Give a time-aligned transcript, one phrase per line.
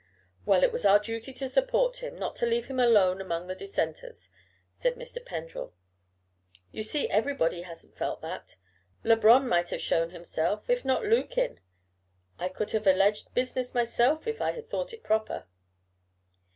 [0.47, 3.53] "Well, it was our duty to support him not to leave him alone among the
[3.53, 4.29] Dissenters,"
[4.73, 5.23] said Mr.
[5.23, 5.75] Pendrell.
[6.71, 8.55] "You see everybody hasn't felt that.
[9.03, 11.59] Labron might have shown himself, if not Lukyn.
[12.39, 15.45] I could have alleged business myself if I had thought proper."